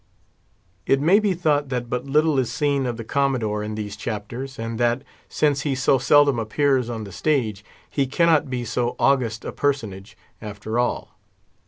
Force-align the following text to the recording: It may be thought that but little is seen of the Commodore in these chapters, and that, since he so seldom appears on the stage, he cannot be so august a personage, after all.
It 0.87 0.99
may 0.99 1.19
be 1.19 1.35
thought 1.35 1.69
that 1.69 1.87
but 1.87 2.05
little 2.07 2.39
is 2.39 2.51
seen 2.51 2.87
of 2.87 2.97
the 2.97 3.03
Commodore 3.03 3.61
in 3.61 3.75
these 3.75 3.95
chapters, 3.95 4.57
and 4.57 4.79
that, 4.79 5.03
since 5.29 5.61
he 5.61 5.75
so 5.75 5.99
seldom 5.99 6.39
appears 6.39 6.89
on 6.89 7.03
the 7.03 7.11
stage, 7.11 7.63
he 7.87 8.07
cannot 8.07 8.49
be 8.49 8.65
so 8.65 8.95
august 8.97 9.45
a 9.45 9.51
personage, 9.51 10.17
after 10.41 10.79
all. 10.79 11.19